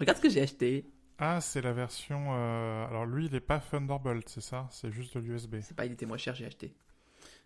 [0.00, 0.86] Regarde ce que j'ai acheté.
[1.18, 2.28] Ah, c'est la version.
[2.34, 4.66] euh, Alors lui, il est pas Thunderbolt, c'est ça?
[4.72, 5.56] C'est juste de l'USB.
[5.60, 6.74] C'est pas, il était moins cher, j'ai acheté.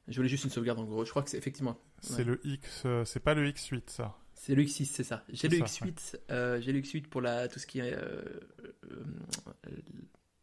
[0.06, 1.04] Je voulais juste une sauvegarde en gros.
[1.04, 1.76] Je crois que c'est effectivement.
[2.00, 2.24] C'est Ouais.
[2.24, 2.82] le X.
[2.86, 4.16] euh, C'est pas le X8, ça.
[4.34, 5.24] C'est le X6, c'est ça.
[5.30, 8.22] J'ai le ça, X8, euh, j'ai le X8 pour la, tout ce qui est euh,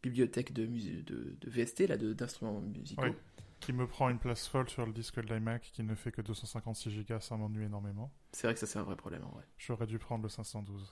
[0.02, 3.04] bibliothèque de, musée, de, de VST, là, de- d'instruments musicaux.
[3.04, 3.12] Oui.
[3.60, 6.22] Qui me prend une place folle sur le disque de l'iMac qui ne fait que
[6.24, 8.12] 256 Go, ça m'ennuie énormément.
[8.32, 9.44] C'est vrai que ça, c'est un vrai problème en vrai.
[9.60, 10.92] J'aurais dû prendre le 512.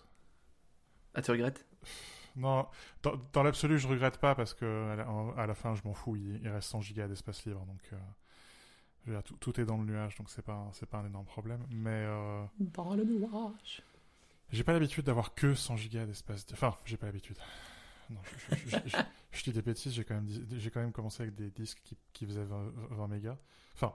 [1.13, 1.65] Ah, tu regrettes?
[2.35, 2.67] Non,
[3.03, 5.81] dans, dans l'absolu, je regrette pas parce que à la, en- à la fin, je
[5.83, 6.15] m'en fous.
[6.15, 7.97] Il, il reste 100 Go d'espace libre, donc euh,
[9.05, 11.05] je veux dire, tout, tout est dans le nuage, donc c'est pas c'est pas un
[11.07, 11.65] énorme problème.
[11.71, 13.81] Mais euh, Dans le nuage.
[14.51, 16.45] j'ai pas l'habitude d'avoir que 100 Go d'espace.
[16.53, 17.37] Enfin, j'ai pas l'habitude.
[18.11, 18.97] Non, je, je- je- je-
[19.31, 19.93] je dis des bêtises.
[19.93, 22.71] J'ai quand même dis- j'ai quand même commencé avec des disques qui, qui faisaient 20,
[22.91, 23.37] 20 mégas.
[23.75, 23.93] Enfin,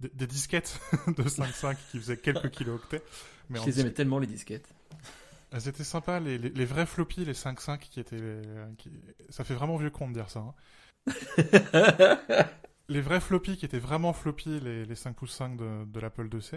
[0.00, 3.02] des, des disquettes de 5.5 qui faisaient quelques kilooctets.
[3.50, 4.73] Mais Je les aimais tellement, les disquettes.
[5.54, 8.18] Elles étaient sympas, les, les, les vrais floppies, les 5.5 qui étaient.
[8.18, 8.42] les-
[8.76, 8.90] qui-
[9.30, 10.40] Ça fait vraiment vieux con de dire ça.
[10.40, 10.54] hein.
[12.88, 16.28] Les vrais floppies qui étaient vraiment floppies, les, les 5 pouces 5 de, de l'Apple
[16.32, 16.54] IIc.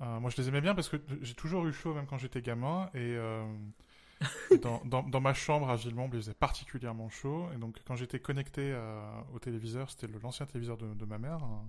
[0.00, 2.42] Euh, moi, je les aimais bien parce que j'ai toujours eu chaud, même quand j'étais
[2.42, 2.88] gamin.
[2.94, 3.44] Et euh,
[4.62, 7.48] dans, dans, dans ma chambre à Villemont, il faisait particulièrement chaud.
[7.54, 9.02] Et donc, quand j'étais connecté euh,
[9.34, 11.68] au téléviseur, c'était l'ancien téléviseur de, de ma mère, un,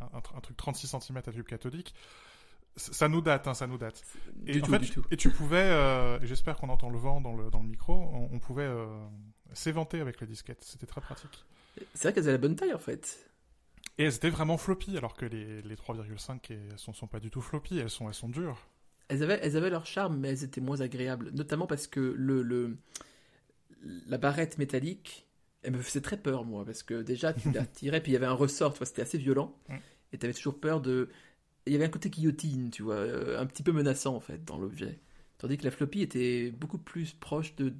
[0.00, 1.94] un- un truc 36 cm à tube cathodique.
[2.76, 4.02] Ça nous date, hein, ça nous date.
[4.46, 5.04] Et du en tout, fait, du tu- tout.
[5.10, 8.28] Et tu pouvais, euh, j'espère qu'on entend le vent dans le, dans le micro, on,
[8.32, 8.86] on pouvait euh,
[9.52, 10.62] s'éventer avec les disquettes.
[10.62, 11.44] C'était très pratique.
[11.94, 13.30] C'est vrai qu'elles avaient la bonne taille en fait.
[13.98, 17.30] Et elles étaient vraiment floppy, alors que les, les 3,5 elles sont, sont pas du
[17.30, 18.58] tout floppy, elles sont, elles sont dures.
[19.08, 21.30] Elles avaient, elles avaient leur charme, mais elles étaient moins agréables.
[21.32, 22.78] Notamment parce que le, le,
[24.06, 25.26] la barrette métallique,
[25.62, 26.64] elle me faisait très peur, moi.
[26.64, 29.54] Parce que déjà, tu la tirais, puis il y avait un ressort, c'était assez violent.
[29.68, 29.74] Mm.
[30.12, 31.08] Et tu avais toujours peur de.
[31.66, 34.44] Il y avait un côté guillotine, tu vois, euh, un petit peu menaçant, en fait,
[34.44, 34.98] dans l'objet.
[35.38, 37.74] Tandis que la floppy était beaucoup plus proche de.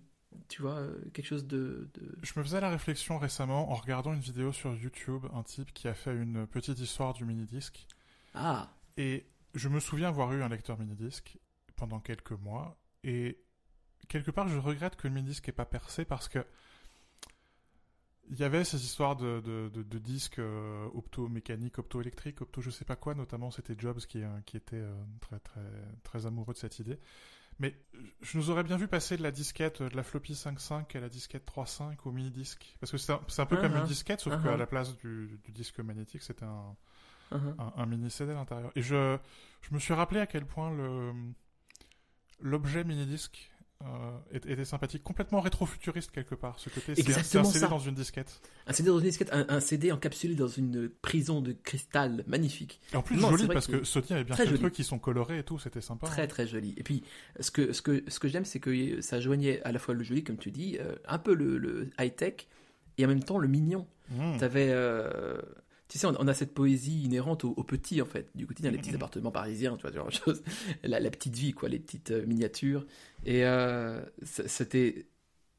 [0.49, 1.89] Tu vois, euh, quelque chose de.
[1.95, 5.73] de- Je me faisais la réflexion récemment en regardant une vidéo sur YouTube, un type
[5.75, 7.87] qui a fait une petite histoire du mini-disque.
[8.35, 11.39] Ah Et je me souviens avoir eu un lecteur mini-disque
[11.77, 12.79] pendant quelques mois.
[13.05, 13.43] Et
[14.09, 16.45] quelque part, je regrette que le mini-disque n'ait pas percé parce que
[18.31, 22.71] il y avait ces histoires de, de, de, de disques euh, opto-mécaniques, opto-électriques, opto je
[22.71, 25.61] sais pas quoi, notamment c'était Jobs qui, euh, qui était euh, très, très,
[26.05, 26.99] très amoureux de cette idée.
[27.59, 27.75] Mais
[28.23, 31.09] je nous aurais bien vu passer de la disquette, de la floppy 5.5 à la
[31.09, 32.77] disquette 3.5 au mini-disque.
[32.81, 34.57] Parce que c'est un, c'est un peu comme une disquette, sauf qu'à ah.
[34.57, 36.75] la place du, du disque magnétique, c'était un,
[37.33, 37.55] uh-huh.
[37.59, 38.71] un, un mini CD à l'intérieur.
[38.77, 39.19] Et je,
[39.61, 41.13] je me suis rappelé à quel point le
[42.43, 43.51] l'objet mini disque
[43.83, 46.59] euh, était, sympathique, complètement rétro-futuriste quelque part.
[46.59, 48.41] Ce côté, c'est un- un CD dans une disquette.
[48.67, 52.81] Un CD dans une disquette, un, un CD encapsulé dans une prison de cristal magnifique.
[52.93, 54.61] Et en plus Non, joli parce que que Sony avait bien fait le joli.
[54.61, 56.07] truc, ils sont colorés et tout, c'était sympa.
[56.07, 56.27] Très hein.
[56.27, 56.75] très joli.
[56.77, 57.03] Et puis
[57.41, 60.03] ce que ce que ce que j'aime c'est que ça joignait à la fois le
[60.05, 62.47] joli comme tu dis, euh, un peu le, le high tech
[62.99, 63.87] et en même temps le mignon.
[64.11, 64.37] Mmh.
[64.39, 65.41] T'avais euh,
[65.91, 68.71] tu sais, on, on a cette poésie inhérente aux, aux petits en fait, du quotidien,
[68.71, 68.97] les petits Mhm.
[68.97, 70.43] appartements parisiens, tu vois, ce genre de choses,
[70.85, 72.87] la, la petite vie, quoi, les petites euh, miniatures.
[73.27, 75.07] Et euh, c'était,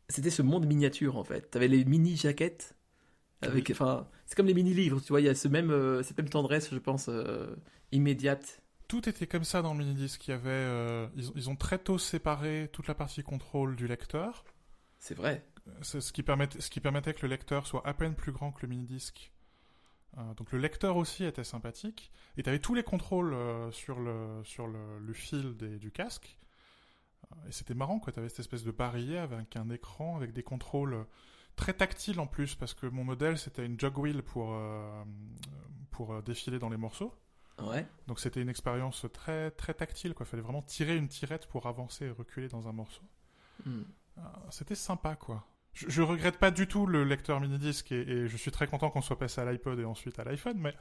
[0.09, 1.52] c'était ce monde miniature en fait.
[1.52, 2.75] T'avais les mini jaquettes,
[3.44, 6.03] avec, enfin, c'est comme les mini livres, tu vois, il y a ce même, euh,
[6.03, 7.56] cette même tendresse, je pense, euh,
[7.91, 8.62] immédiate.
[8.88, 10.28] Tout était comme ça dans le mini disque.
[10.28, 13.75] Il y avait, euh, ils, ont- ils ont très tôt séparé toute la partie contrôle
[13.75, 14.44] du lecteur.
[15.00, 15.46] C'est vrai.
[15.81, 18.52] C'est ce qui, permettait, ce qui permettait que le lecteur soit à peine plus grand
[18.52, 19.31] que le mini-disque.
[20.18, 22.12] Euh, donc le lecteur aussi était sympathique.
[22.38, 25.92] Et tu avais tous les contrôles euh, sur, le, sur le, le fil des- du
[25.92, 26.38] casque.
[27.32, 28.12] Euh, et c'était marrant, quoi.
[28.12, 31.06] Tu avais cette espèce de barillet avec un écran, avec des contrôles
[31.56, 35.04] très tactiles en plus, parce que mon modèle c'était une jog wheel pour, euh,
[35.92, 37.14] pour défiler dans les morceaux.
[37.62, 37.86] Ouais.
[38.08, 40.26] Donc c'était une expérience très, très tactile, quoi.
[40.26, 43.04] Fallait vraiment tirer une tirette pour avancer et reculer dans un morceau.
[43.66, 43.84] Hmm.
[44.50, 45.46] C'était sympa, quoi.
[45.74, 48.90] Je, je regrette pas du tout le lecteur mini-disque et, et je suis très content
[48.90, 50.76] qu'on soit passé à l'iPod et ensuite à l'iPhone, mais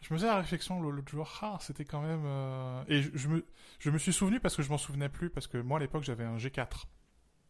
[0.00, 2.22] je me faisais la réflexion l'autre jour, ah, c'était quand même...
[2.24, 3.44] euh, Et je, je me,
[3.80, 6.04] je me suis souvenu parce que je m'en souvenais plus, parce que moi à l'époque
[6.04, 6.84] j'avais un G4.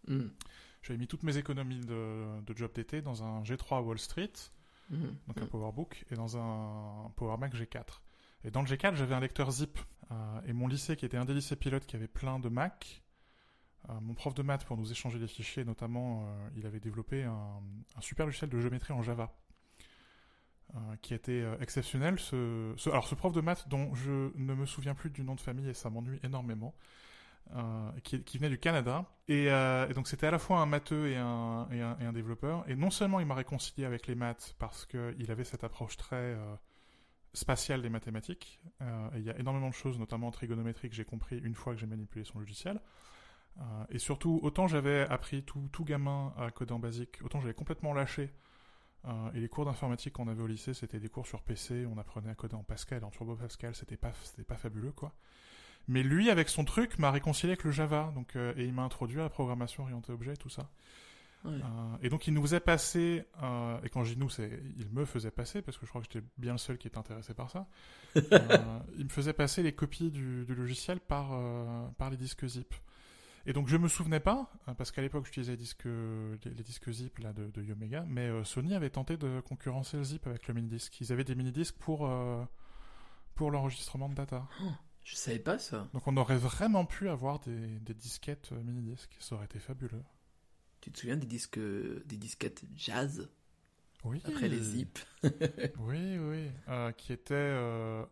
[0.07, 0.29] Hmm.
[0.83, 4.33] J'avais mis toutes mes économies de, de job d'été dans un G3 Wall Street,
[4.91, 5.09] Hmm.
[5.27, 5.43] donc Hmm.
[5.43, 8.01] un PowerBook, et dans un Power Mac G4.
[8.45, 9.79] Et dans le G4, j'avais un lecteur zip.
[10.11, 13.03] Euh, et mon lycée, qui était un des lycées pilotes qui avait plein de Mac,
[14.03, 17.61] mon prof de maths, pour nous échanger les fichiers, notamment, euh, il avait développé un,
[18.01, 19.33] super logiciel de géométrie en Java.
[20.75, 22.19] euh, qui était euh, exceptionnel.
[22.19, 25.41] Ce, alors, ce prof de maths dont je ne me souviens plus du nom de
[25.41, 26.75] famille et ça m'ennuie énormément,
[27.57, 29.07] euh, qui, venait du Canada.
[29.29, 32.69] Et, euh, donc, c'était à la fois un matheux et un, développeur.
[32.69, 36.17] Et non seulement il m'a réconcilié avec les maths parce qu'il avait cette approche très
[36.17, 36.55] euh,
[37.33, 38.61] spatiale des mathématiques.
[38.83, 41.55] euh, et il y a énormément de choses, notamment en trigonométrie, que j'ai compris une
[41.55, 42.81] fois que j'ai manipulé son logiciel.
[43.61, 47.55] Euh, et surtout, autant j'avais appris tout, tout gamin à coder en basique, autant j'avais
[47.55, 48.31] complètement lâché.
[49.07, 51.99] Euh, et les cours d'informatique qu'on avait au lycée, c'était des cours sur PC, on
[51.99, 55.13] apprenait à coder en Pascal, en Turbo Pascal, c'était pas, c'était pas fabuleux, quoi.
[55.87, 58.83] Mais lui, avec son truc, m'a réconcilié avec le Java, donc, euh, et il m'a
[58.83, 60.69] introduit à la programmation orientée objet, tout ça.
[61.45, 61.53] Ouais.
[62.03, 63.25] Et donc il nous faisait passer,
[63.85, 66.09] et quand je dis nous, c'est il me faisait passer, parce que je crois que
[66.13, 67.69] j'étais bien le seul qui était intéressé par ça.
[68.99, 71.31] Il me faisait passer les copies du, du logiciel par,
[71.97, 72.75] par les disques zip.
[73.49, 76.63] Et donc je me souvenais pas, euh, parce qu'à l'époque j'utilisais les disques, les, les
[76.63, 80.27] disques zip là, de, de Yomega, mais euh, Sony avait tenté de concurrencer le zip
[80.27, 81.01] avec le mini-disque.
[81.01, 82.45] Ils avaient des mini-disques pour, euh,
[83.35, 84.47] pour l'enregistrement de data.
[85.03, 85.89] Je savais pas ça.
[85.95, 90.05] Donc on aurait vraiment pu avoir des, des disquettes euh, mini-disques, ça aurait été fabuleux.
[90.83, 93.31] Tu te souviens des disques, des disquettes jazz?
[94.05, 94.21] Oui.
[94.27, 95.05] après les zips
[95.79, 96.51] Oui, oui.
[96.69, 97.35] Euh, qui était.
[97.35, 98.05] euh,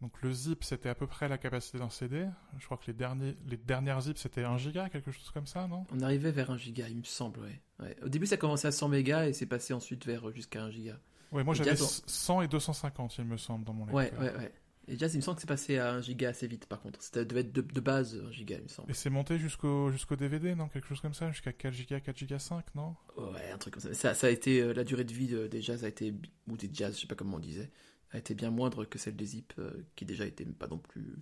[0.00, 2.26] Donc le zip, c'était à peu près la capacité d'un CD.
[2.58, 3.36] Je crois que les, derniers...
[3.46, 5.84] les dernières zips, c'était 1 giga, quelque chose comme ça, non?
[5.92, 7.60] On arrivait vers 1 giga, il me semble, ouais.
[7.80, 7.96] ouais.
[8.02, 10.70] Au début, ça commençait à 100 mégas et c'est passé ensuite vers euh, jusqu'à 1
[10.70, 10.98] giga.
[11.32, 14.22] Oui, moi j'avais Jazz, 100 et 250, il me semble, dans mon Ouais, lecteur.
[14.22, 14.52] ouais, ouais.
[14.88, 17.00] Et Jazz, il me semble que c'est passé à 1 giga assez vite, par contre.
[17.02, 18.90] C'était devait être de, de base 1 giga, il me semble.
[18.90, 20.66] Et c'est monté jusqu'au jusqu'au DVD, non?
[20.68, 22.96] Quelque chose comme ça Jusqu'à 4 giga, 4 giga 5, non?
[23.16, 23.94] Ouais, un truc comme ça.
[23.94, 26.12] Ça, ça a été, euh, la durée de vie de- des Jazz a été,
[26.48, 27.70] ou des Jazz, je sais pas comment on disait,
[28.12, 31.16] a été bien moindre que celle des Zip, euh, qui déjà était pas non plus.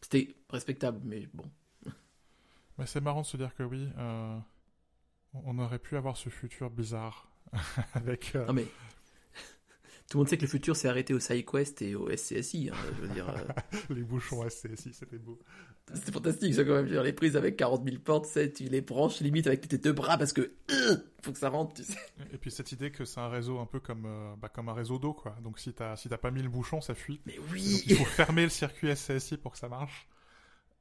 [0.00, 1.44] C'était respectable, mais bon.
[2.78, 4.38] Mais c'est marrant de se dire que oui, euh,
[5.34, 7.28] on aurait pu avoir ce futur bizarre
[7.94, 8.34] avec.
[8.34, 8.66] euh, Non mais.
[10.16, 12.70] Tout le monde sait que le futur s'est arrêté au SideQuest et au SCSI.
[12.72, 15.38] hein, je veux dire, euh, les bouchons SCSI, c'était beau.
[15.92, 16.86] c'était fantastique ça quand même.
[16.88, 20.16] Dire, les prises avec 40 000 portes, tu les branches limite avec tes deux bras
[20.16, 20.40] parce que
[20.70, 21.98] euh, faut que ça rentre, tu sais.
[22.32, 24.72] Et puis cette idée que c'est un réseau un peu comme, euh, bah, comme un
[24.72, 25.36] réseau d'eau, quoi.
[25.42, 27.20] Donc si t'as si pas mis le bouchon, ça fuit.
[27.26, 27.82] Mais donc, oui.
[27.86, 30.08] il faut fermer le circuit SCSI pour que ça marche.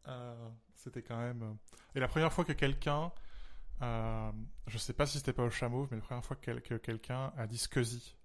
[0.08, 0.34] Euh,
[0.76, 1.44] c'était quand même.
[1.44, 1.54] euh,
[1.96, 3.12] Et la première fois que quelqu'un,
[3.82, 4.32] euh,
[4.68, 7.34] je sais pas si c'était pas au chameau, mais la première fois que, que quelqu'un
[7.36, 8.16] a dit SCSI.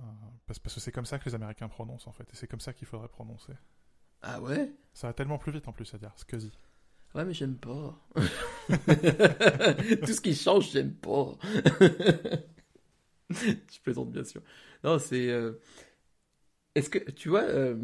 [0.00, 0.04] Euh,
[0.46, 2.60] parce, parce que c'est comme ça que les Américains prononcent en fait, et c'est comme
[2.60, 3.52] ça qu'il faudrait prononcer.
[4.22, 4.72] Ah ouais?
[4.92, 6.52] Ça va tellement plus vite en plus à dire SCSI.
[7.14, 7.98] Ouais, mais j'aime pas.
[8.16, 11.36] Tout ce qui change, j'aime pas.
[13.30, 14.42] Je plaisante, bien sûr.
[14.84, 15.28] Non, c'est.
[15.28, 15.52] euh,
[16.74, 17.10] Est-ce que.
[17.10, 17.76] Tu vois, euh,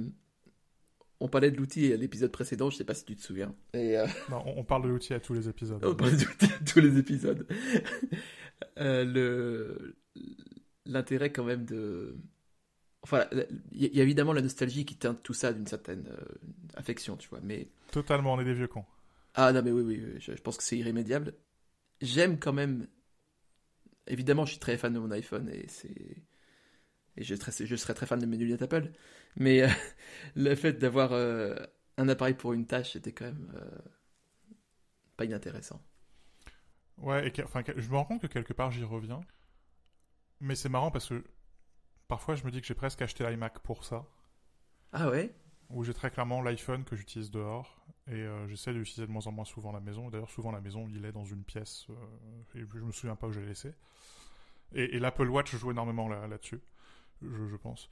[1.20, 3.54] on parlait de l'outil à l'épisode précédent, je sais pas si tu te souviens.
[3.74, 3.98] Et.
[3.98, 5.84] euh, Non, on, parle de l'outil à tous les épisodes.
[5.84, 7.46] on parle de l'outil à tous les épisodes.
[8.76, 9.96] Le.
[10.88, 12.16] L'intérêt, quand même, de.
[13.02, 13.26] Enfin,
[13.72, 16.24] il y a- évidemment la nostalgie qui teinte tout ça d'une certaine euh,
[16.76, 17.68] affection, tu vois, mais.
[17.90, 18.84] Totalement, on est des vieux cons.
[19.34, 21.34] Ah non mais oui, oui, oui, je, je pense que c'est irrémédiable.
[22.02, 22.88] J'aime quand même...
[24.06, 26.24] Évidemment, je suis très fan de mon iPhone et c'est...
[27.16, 28.92] Et je, serais- je serais très fan de mes lunettes Apple.
[29.36, 29.68] Mais euh,
[30.36, 31.56] le fait d'avoir euh,
[31.98, 33.78] un appareil pour une tâche, c'était quand même euh,
[35.16, 35.82] pas inintéressant.
[36.98, 39.20] Ouais, et enfin, je me rends compte que quelque part j'y reviens.
[40.40, 41.24] Mais c'est marrant parce que
[42.08, 44.06] parfois je me dis que j'ai presque acheté l'iMac pour ça.
[44.92, 45.34] Ah ouais?
[45.70, 47.76] Où j'ai très clairement l'iPhone que j'utilise dehors.
[48.06, 50.08] Et euh, j'essaie de l'utiliser de moins en moins souvent à la maison.
[50.08, 51.86] D'ailleurs, souvent la maison, il est dans une pièce.
[51.90, 51.94] euh,
[52.58, 53.74] et je me souviens pas où je l'ai laissé.
[54.74, 56.60] Et, et l'Apple Watch joue énormément là- là-dessus,
[57.22, 57.90] je, je pense.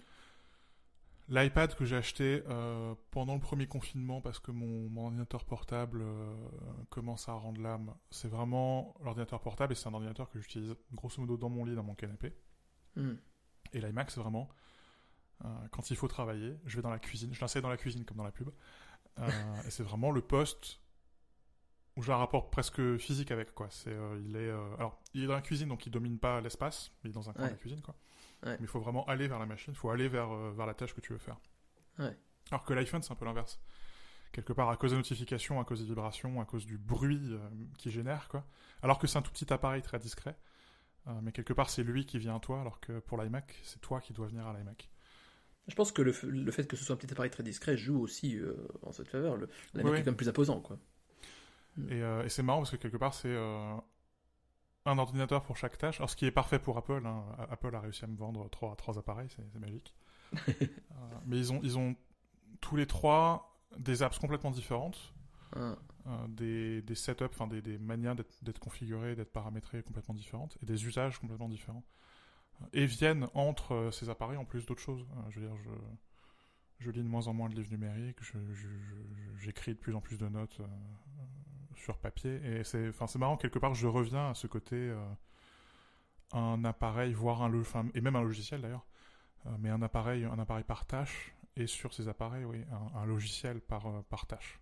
[1.28, 6.00] L'iPad que j'ai acheté euh, pendant le premier confinement parce que mon, mon ordinateur portable
[6.02, 6.34] euh,
[6.88, 11.20] commence à rendre l'âme, c'est vraiment l'ordinateur portable et c'est un ordinateur que j'utilise grosso
[11.20, 12.32] modo dans mon lit, dans mon canapé.
[12.94, 13.14] Hmm.
[13.72, 14.48] Et l'iMac, c'est vraiment
[15.44, 18.04] euh, quand il faut travailler, je vais dans la cuisine, je l'installe dans la cuisine
[18.04, 18.50] comme dans la pub.
[19.66, 20.80] Et c'est vraiment le poste
[21.96, 23.68] où j'ai un rapport presque physique avec quoi.
[23.70, 27.08] C'est il est alors il est dans la cuisine donc il domine pas l'espace, mais
[27.08, 27.48] il est dans un coin Ouais.
[27.48, 27.96] de la cuisine quoi.
[28.46, 28.52] Ouais.
[28.52, 30.72] Mais il faut vraiment aller vers la machine, il faut aller vers euh, vers la
[30.72, 31.36] tâche que tu veux faire.
[31.98, 32.16] Ouais.
[32.50, 33.60] Alors que l'iPhone c'est un peu l'inverse.
[34.32, 37.38] Quelque part à cause des notifications, à cause des vibrations, à cause du bruit euh,
[37.76, 38.44] qu'il génère quoi.
[38.82, 40.36] Alors que c'est un tout petit appareil très discret.
[41.08, 43.80] Euh, mais quelque part c'est lui qui vient à toi alors que pour l'iMac c'est
[43.80, 44.88] toi qui dois venir à l'iMac.
[45.68, 48.00] Je pense que le, le fait que ce soit un petit appareil très discret joue
[48.00, 49.36] aussi euh, en cette faveur.
[49.36, 50.78] Oui, est quand même plus imposant, quoi.
[51.88, 53.74] Et, euh, et c'est marrant parce que quelque part, c'est euh,
[54.86, 55.96] un ordinateur pour chaque tâche.
[56.00, 57.24] Alors, ce qui est parfait pour Apple, hein.
[57.50, 59.94] Apple a réussi à me vendre trois, trois appareils, c'est magique.
[60.38, 61.94] Euh, mais ils ont, ils ont
[62.60, 65.12] tous les trois des apps complètement différentes,
[65.54, 65.76] Hein.
[66.06, 70.66] euh, des, des setups, enfin des, des manières d'être configurés, d'être paramétrés complètement différentes, et
[70.66, 71.84] des usages complètement différents.
[72.72, 75.06] Et viennent entre euh, ces appareils en plus d'autres choses.
[75.16, 75.70] Euh, je veux dire, je,
[76.86, 79.94] je lis de moins en moins de livres numériques, je- je- je- j'écris de plus
[79.94, 80.66] en plus de notes euh,
[81.76, 82.40] sur papier.
[82.44, 84.98] Et c'est, marrant, quelque part, je reviens à ce côté euh,
[86.32, 87.52] un appareil, voire un,
[87.94, 88.86] et même un logiciel d'ailleurs,
[89.46, 92.64] euh, mais un appareil, un appareil par tâche, et sur ces appareils, oui,
[92.94, 94.60] un, logiciel par, euh, par tâche.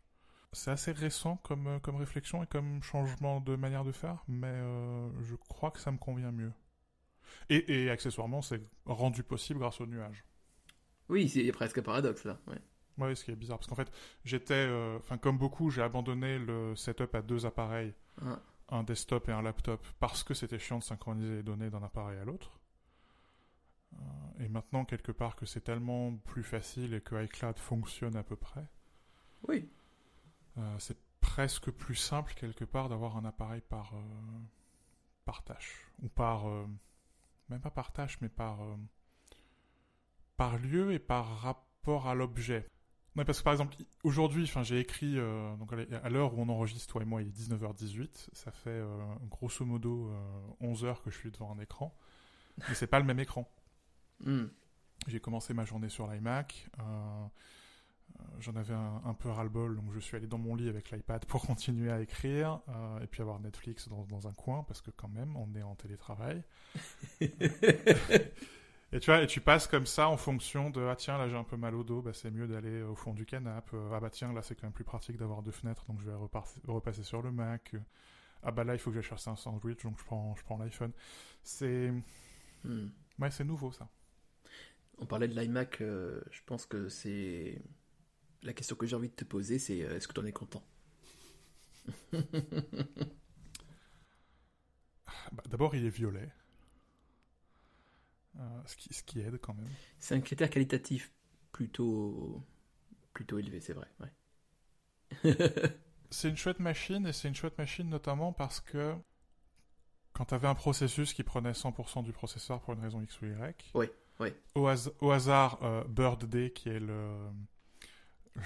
[0.52, 4.54] c'est assez récent comme, comme réflexion et comme changement de manière de faire, mais
[5.23, 6.52] je crois que ça me convient mieux.
[7.49, 10.25] Et, et accessoirement, c'est rendu possible grâce au nuage.
[11.09, 12.38] Oui, c'est presque un paradoxe là.
[12.98, 13.90] Ouais, ce qui est bizarre, parce qu'en fait,
[14.24, 17.92] j'étais, euh, enfin, comme beaucoup, j'ai abandonné le setup à deux appareils,
[18.68, 22.18] un desktop et un laptop, parce que c'était chiant de synchroniser les données d'un appareil
[22.18, 22.60] à l'autre.
[23.94, 28.22] Euh, et maintenant, quelque part, que c'est tellement plus facile et que iCloud fonctionne à
[28.22, 28.66] peu près,
[29.48, 29.68] Oui.
[30.58, 33.92] euh, c'est presque plus simple, quelque part, d'avoir un appareil par,
[35.24, 35.88] par tâche.
[36.02, 36.44] Ou par,
[37.48, 38.58] même pas par tâche, mais par,
[40.36, 42.68] par lieu et par rapport à l'objet.
[43.16, 46.49] Ouais, parce que par exemple, aujourd'hui, enfin, j'ai écrit, euh, donc à l'heure où on
[46.49, 48.99] enregistre, toi et moi, il est 19h18, ça fait euh,
[49.30, 51.97] grosso modo euh, 11 heures que je suis devant un écran,
[52.68, 53.49] mais c'est pas le même écran.
[54.18, 54.47] Hmm.
[55.06, 59.92] J'ai commencé ma journée sur l'iMac, euh, euh, j'en avais un, un peu ras-le-bol, donc
[59.92, 63.23] je suis allé dans mon lit avec l'iPad pour continuer à écrire, euh, et puis
[63.23, 66.42] avoir Netflix dans, dans un coin, parce que quand même, on est en télétravail.
[68.94, 71.36] Et tu vois, et tu passes comme ça en fonction de ah tiens là j'ai
[71.36, 73.76] un peu mal au dos, bah c'est mieux d'aller au fond du canapé.
[73.76, 76.06] Euh, ah bah tiens là c'est quand même plus pratique d'avoir deux fenêtres, donc je
[76.10, 76.16] vais
[76.68, 77.74] repasser sur le Mac.
[78.42, 80.58] Ah bah là il faut que j'aille chercher un sandwich, donc je prends je prends
[80.58, 80.92] l'iPhone.
[81.44, 81.92] C'est
[82.64, 82.88] Hmm.
[83.20, 83.88] ouais c'est nouveau ça.
[84.98, 87.62] On parlait de l'iMac, euh, je pense que c'est.
[88.42, 90.32] La question que j'ai envie de te poser, c'est euh, est-ce que tu en es
[90.32, 90.64] content?
[95.32, 96.43] Bah, D'abord il est violet, Euh,
[98.66, 99.76] ce qui ce qui aide quand même.
[99.98, 101.12] C'est un critère qualitatif
[101.52, 102.42] plutôt.
[103.12, 103.88] plutôt élevé, c'est vrai.
[104.00, 104.12] Ouais.
[106.10, 108.94] C'est une chouette machine et c'est une chouette machine notamment parce que
[110.12, 113.26] quand tu avais un processus qui prenait 100% du processeur pour une raison X ou
[113.26, 113.86] Y, Oui,
[114.20, 114.28] oui.
[114.54, 117.16] Au, has- au hasard, euh, BirdD qui est le,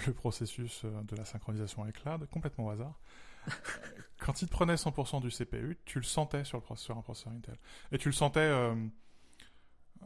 [0.07, 2.99] le processus euh, de la synchronisation avec cloud, complètement au hasard.
[4.19, 7.33] quand il te prenait 100% du CPU, tu le sentais sur, le processeur, un processeur
[7.35, 7.57] Intel.
[7.93, 8.75] Et tu le sentais euh,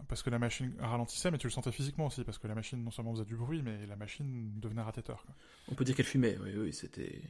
[0.08, 2.82] parce que la machine ralentissait, mais tu le sentais physiquement aussi, parce que la machine
[2.82, 5.24] non seulement faisait du bruit, mais la machine devenait ratetteur.
[5.24, 5.34] quoi.
[5.68, 7.20] On peut dire qu'elle fumait, oui, oui, c'était.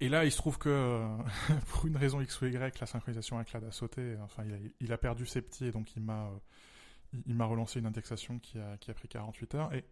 [0.00, 1.06] Et là, il se trouve que,
[1.68, 4.16] pour une raison X ou Y, la synchronisation avec cloud a sauté.
[4.22, 7.44] Enfin, il a, il a perdu ses petits et donc il m'a, euh, il m'a
[7.44, 9.74] relancé une indexation qui a, qui a pris 48 heures.
[9.74, 9.84] Et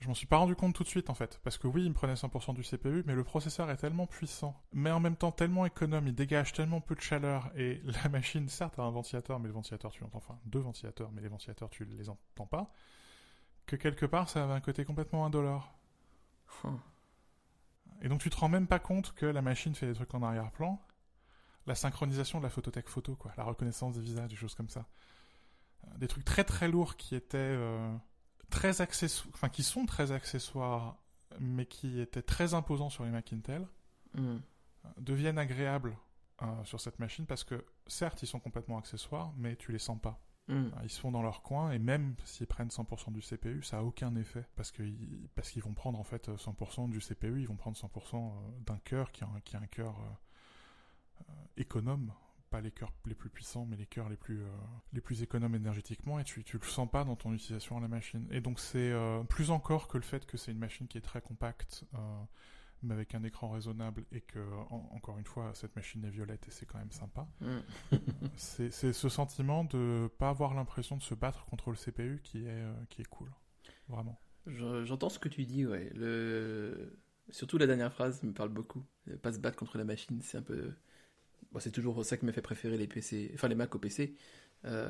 [0.00, 1.40] je m'en suis pas rendu compte tout de suite, en fait.
[1.42, 4.60] Parce que oui, il me prenait 100% du CPU, mais le processeur est tellement puissant,
[4.72, 7.50] mais en même temps tellement économe, il dégage tellement peu de chaleur.
[7.56, 10.18] Et la machine, certes, a un ventilateur, mais le ventilateur, tu l'entends.
[10.18, 12.72] Enfin, deux ventilateurs, mais les ventilateurs, tu les entends pas.
[13.66, 15.74] Que quelque part, ça avait un côté complètement indolore.
[18.00, 20.22] Et donc tu te rends même pas compte que la machine fait des trucs en
[20.22, 20.80] arrière-plan.
[21.66, 23.32] La synchronisation de la photothèque photo, quoi.
[23.36, 24.86] La reconnaissance des visages, des choses comme ça.
[25.84, 27.94] Euh, Des trucs très très lourds qui étaient euh,
[28.50, 30.96] très accessoires, enfin qui sont très accessoires,
[31.40, 33.66] mais qui étaient très imposants sur les Mac Intel,
[34.14, 34.38] Hmm.
[34.84, 35.96] euh, deviennent agréables
[36.42, 40.00] euh, sur cette machine parce que certes ils sont complètement accessoires, mais tu les sens
[40.00, 40.20] pas.
[40.48, 40.70] Hmm.
[40.82, 43.82] Ils se font dans leur coin et même s'ils prennent 100% du CPU, ça a
[43.82, 44.82] aucun effet parce que
[45.34, 48.32] parce qu'ils vont prendre en fait 100% du CPU, ils vont prendre 100%
[48.64, 52.12] d'un cœur qui a un, qui a un cœur euh, euh, économe,
[52.48, 54.48] pas les cœurs les plus puissants, mais les cœurs les plus euh,
[54.92, 57.88] les plus économes énergétiquement et tu tu le sens pas dans ton utilisation à la
[57.88, 58.26] machine.
[58.30, 61.02] Et donc c'est euh, plus encore que le fait que c'est une machine qui est
[61.02, 61.84] très compacte.
[61.94, 61.98] euh,
[62.84, 64.38] mais avec un écran raisonnable et que,
[64.70, 67.26] en- encore une fois, cette machine est violette et c'est quand même sympa.
[67.40, 67.58] Hmm.
[68.36, 72.44] C'est c'est ce sentiment de pas avoir l'impression de se battre contre le CPU qui
[72.44, 73.30] est, euh, qui est cool.
[73.88, 74.20] Vraiment.
[74.46, 75.90] Je- J'entends ce que tu dis, ouais.
[75.96, 76.96] Le...
[77.30, 78.84] Surtout la dernière phrase me parle beaucoup.
[79.22, 80.72] Pas se battre contre la machine, c'est un peu.
[81.52, 84.14] Bon, c'est toujours ça qui m'a fait préférer les PC, enfin les Mac au PC,
[84.66, 84.88] euh,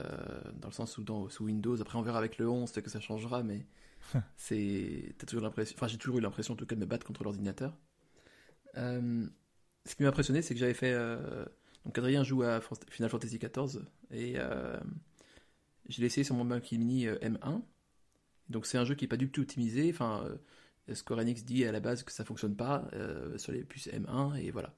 [0.55, 2.91] dans le sens où dans, sous Windows, après on verra avec le 11 peut-être que
[2.91, 3.67] ça changera, mais
[4.37, 5.15] c'est.
[5.19, 5.77] T'as toujours l'impression.
[5.79, 7.77] Enfin, j'ai toujours eu l'impression en tout cas de me battre contre l'ordinateur.
[8.77, 9.27] Euh,
[9.87, 10.93] Ce qui m'a impressionné, c'est que j'avais fait.
[10.93, 11.45] euh,
[11.87, 12.61] Donc Adrien joue à
[12.91, 13.81] Final Fantasy XIV
[14.13, 14.79] et euh,
[15.89, 17.63] j'ai laissé sur mon Mac Mini euh, M1.
[18.51, 19.91] Donc c'est un jeu qui est pas du tout optimisé.
[19.93, 20.25] Enfin,
[20.95, 24.37] Square Enix dit à la base que ça fonctionne pas euh, sur les puces M1
[24.37, 24.78] et voilà.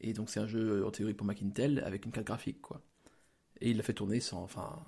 [0.00, 2.82] Et donc c'est un jeu en théorie pour Mac Intel avec une carte graphique quoi.
[3.60, 4.84] Et il l'a fait tourner sans, enfin,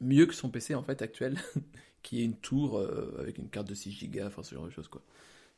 [0.00, 1.38] mieux que son PC en fait actuel,
[2.02, 4.70] qui est une tour euh, avec une carte de 6 Go, enfin ce genre de
[4.70, 5.02] choses quoi.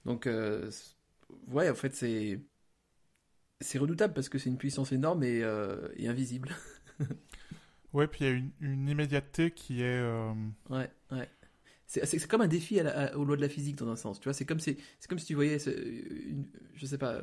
[0.07, 0.71] Donc euh,
[1.49, 2.40] ouais en fait c'est
[3.61, 6.55] c'est redoutable parce que c'est une puissance énorme et, euh, et invisible.
[7.93, 10.02] Ouais, puis il y a une, une immédiateté qui est.
[10.71, 11.28] Ouais, ouais.
[11.87, 14.21] C'est, comme un défi à la- à- aux lois de la physique dans un sens,
[14.21, 14.35] tu vois.
[14.35, 17.21] C'est comme si, c'est comme si tu voyais, une- je sais pas,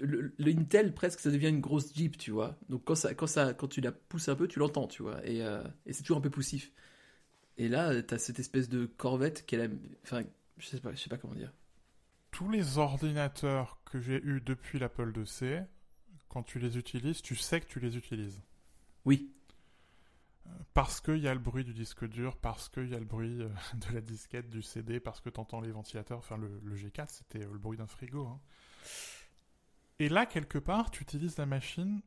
[0.00, 2.58] le, le Intel presque ça devient une grosse Jeep, tu vois.
[2.68, 5.24] Donc quand ça, quand ça, quand tu la pousses un peu, tu l'entends, tu vois.
[5.26, 6.72] Et, euh, et c'est toujours un peu poussif.
[7.58, 9.68] Et là, t'as cette espèce de Corvette est la,
[10.04, 10.24] enfin,
[10.58, 11.52] je sais pas, je sais pas comment dire.
[12.30, 15.64] tous les ordinateurs que j'ai eus depuis l'Apple IIc,
[16.30, 18.42] quand tu les utilises, tu sais que tu les utilises.
[19.04, 19.32] Oui.
[20.74, 23.42] Parce qu'il y a le bruit du disque dur, parce qu'il y a le bruit
[23.42, 23.48] euh,
[23.88, 26.18] de la disquette, du CD, parce que tu entends les ventilateurs.
[26.18, 28.26] Enfin, le, le G4, c'était euh, le bruit d'un frigo.
[28.26, 28.40] hein.
[29.98, 32.00] Et là, quelque part, tu utilises la machine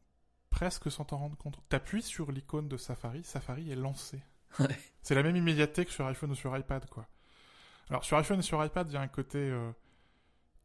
[0.50, 1.60] presque sans t'en rendre compte.
[1.70, 4.22] T'appuies sur l'icône de Safari, Safari est lancé.
[4.60, 4.78] Ouais.
[5.02, 7.08] C'est la même immédiateté que sur iPhone ou sur iPad, quoi.
[7.90, 9.38] Alors, sur iPhone et sur iPad, il y a un côté...
[9.38, 9.72] euh,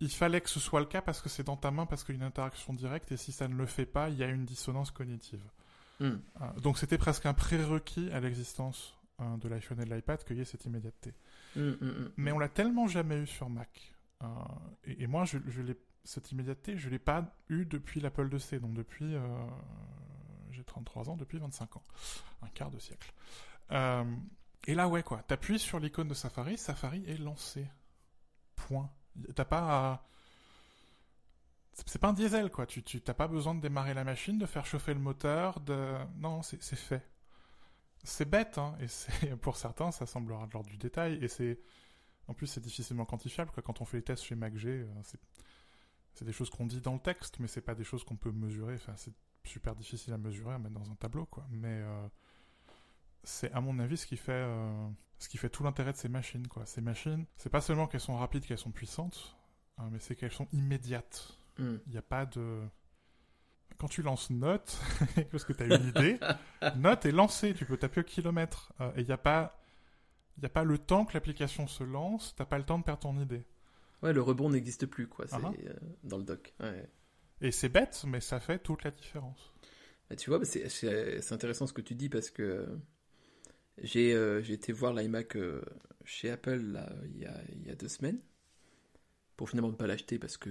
[0.00, 2.14] il fallait que ce soit le cas parce que c'est dans ta main, parce qu'il
[2.14, 4.28] y a une interaction directe, et si ça ne le fait pas, il y a
[4.28, 5.42] une dissonance cognitive.
[6.00, 6.16] Hmm.
[6.38, 10.36] Ah, Donc c'était presque un prérequis à l'existence hein, de l'iPhone et de l'iPad qu'il
[10.36, 11.14] y ait cette immédiateté.
[11.56, 12.10] Hmm, hmm.
[12.18, 13.94] Mais on l'a tellement jamais eu sur Mac.
[14.22, 14.26] Euh,
[14.84, 18.60] et, et moi, je, je l'ai- cette immédiateté, je l'ai pas eu depuis l'Apple IIc,
[18.60, 19.14] donc depuis...
[19.14, 19.46] euh,
[20.50, 21.84] j'ai 33 ans, depuis 25 ans.
[22.42, 23.12] Un quart de siècle.
[23.72, 24.04] Euh,
[24.66, 25.22] et là, ouais, quoi.
[25.22, 27.66] T'appuies sur l'icône de Safari, Safari est lancé.
[28.56, 28.90] Point.
[29.34, 30.06] T'as pas.
[31.72, 32.66] C'est pas un diesel, quoi.
[32.66, 35.94] Tu t'as pas besoin de démarrer la machine, de faire chauffer le moteur, de...
[36.16, 37.06] Non, c'est fait.
[38.02, 41.60] C'est bête, hein, et pour certains, ça semblera de l'ordre du détail, et c'est...
[42.28, 43.62] En plus, c'est difficilement quantifiable, quoi.
[43.62, 45.20] Quand on fait les tests chez MacG, euh, c'est...
[46.16, 48.32] C'est des choses qu'on dit dans le texte, mais c'est pas des choses qu'on peut
[48.32, 48.76] mesurer.
[48.76, 49.12] Enfin, c'est
[49.44, 51.46] super difficile à mesurer, à mettre dans un tableau, quoi.
[51.50, 52.08] Mais euh,
[53.22, 56.08] c'est, à mon avis, ce qui fait, euh, ce qui fait tout l'intérêt de ces
[56.08, 56.64] machines, quoi.
[56.64, 59.36] Ces machines, c'est pas seulement qu'elles sont rapides, qu'elles sont puissantes,
[59.76, 61.36] hein, mais c'est qu'elles sont immédiates.
[61.58, 61.76] Hmm.
[61.86, 62.62] Il n'y a pas de.
[63.76, 64.80] Quand tu lances Note,
[65.30, 66.18] parce que tu as une idée,
[66.76, 68.72] Note est lancée, tu peux taper au kilomètre.
[68.80, 69.60] Euh, et il n'y a pas.
[70.42, 73.18] A pas le temps que l'application se lance, t'as pas le temps de perdre ton
[73.18, 73.46] idée.
[74.02, 75.26] Ouais, le rebond n'existe plus, quoi.
[75.26, 75.72] C'est Ah euh,
[76.04, 76.54] dans le doc.
[76.60, 76.88] Ouais.
[77.40, 79.52] Et c'est bête, mais ça fait toute la différence.
[80.08, 82.66] Bah, tu vois, bah, c'est intéressant ce que tu dis parce que
[83.78, 85.62] j'ai euh, j'ai été voir l'iMac euh,
[86.04, 88.20] chez Apple là, il, y a, il y a deux semaines
[89.36, 90.50] pour finalement ne pas l'acheter parce que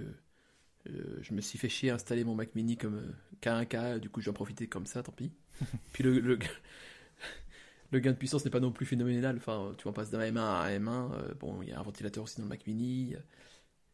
[0.89, 4.09] euh, je me suis fait chier à installer mon Mac mini comme euh, K1K, du
[4.09, 5.31] coup j'en profitais comme ça, tant pis.
[5.93, 6.37] Puis le, le,
[7.91, 9.37] le gain de puissance n'est pas non plus phénoménal.
[9.37, 11.13] Enfin, tu vois, on passe d'un M1 à un M1.
[11.13, 13.15] euh, bon, il y a un ventilateur aussi dans le Mac mini.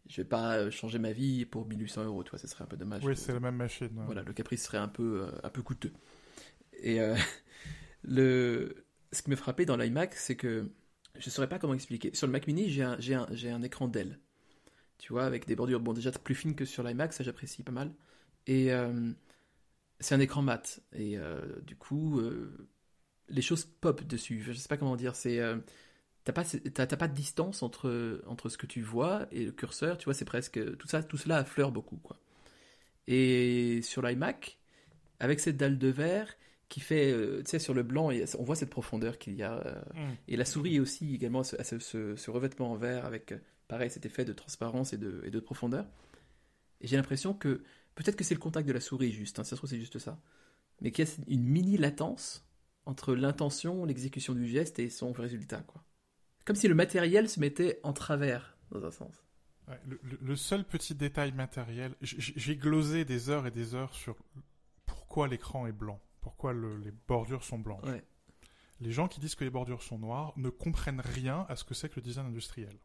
[0.09, 2.67] Je vais pas euh, changer ma vie pour 1800 euros, tu vois, ce serait un
[2.67, 3.03] peu dommage.
[3.03, 3.89] oui, c'est la même machine.
[3.97, 4.05] ouais.
[4.05, 5.93] voilà, le caprice serait un peu, euh, un peu coûteux.
[6.81, 7.15] Et euh,
[8.03, 10.69] le, ce qui me frappait dans l'iMac, c'est que
[11.17, 12.13] je ne saurais pas comment expliquer.
[12.15, 14.19] Sur le Mac mini, j'ai un, j'ai un, j'ai un écran Dell.
[14.97, 17.71] Tu vois, avec des bordures bon, déjà plus fines que sur l'iMac, ça j'apprécie pas
[17.71, 17.93] mal.
[18.47, 18.69] Et
[19.99, 20.79] c'est un écran mat.
[20.93, 21.17] Et
[21.65, 22.21] du coup,
[23.31, 24.41] les choses pop dessus.
[24.41, 25.15] Je sais pas comment dire.
[25.15, 25.39] C'est.
[25.39, 25.57] euh,
[26.23, 29.51] T'as pas, t'as, t'as pas de distance entre, entre ce que tu vois et le
[29.51, 30.59] curseur, tu vois, c'est presque.
[30.77, 32.19] Tout, ça, tout cela affleure beaucoup, quoi.
[33.07, 34.59] Et sur l'iMac,
[35.19, 36.33] avec cette dalle de verre
[36.69, 39.55] qui fait, euh, tu sais, sur le blanc, on voit cette profondeur qu'il y a.
[39.65, 40.15] euh, Mm.
[40.29, 43.89] et la souris aussi également ce, ce, ce- ce revêtement en verre avec, euh, pareil,
[43.89, 45.85] cet effet de transparence et de, et de profondeur.
[46.81, 47.63] Et j'ai l'impression que,
[47.95, 49.99] peut-être que c'est le contact de la souris juste, hein, ça se trouve c'est juste
[49.99, 50.19] ça,
[50.81, 52.45] mais qu'il y a une mini latence
[52.85, 55.83] entre l'intention, l'exécution du geste et son résultat, quoi.
[56.45, 59.23] Comme si le matériel se mettait en travers, dans un sens.
[59.67, 59.79] Ouais,
[60.21, 64.15] le, seul petit détail matériel, j'ai glosé des heures et des heures sur
[64.85, 67.85] pourquoi l'écran est blanc, pourquoi le- les bordures sont blanches.
[67.87, 68.03] Ouais.
[68.79, 71.75] Les gens qui disent que les bordures sont noires ne comprennent rien à ce que
[71.75, 72.75] c'est que le design industriel.